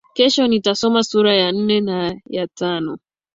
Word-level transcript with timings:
Kesho 0.15 0.43
nitasoma 0.47 1.01
sura 1.03 1.31
ya 1.33 1.51
nne 1.51 1.77
na 1.87 1.97
ya 2.35 2.47
tano. 2.57 2.93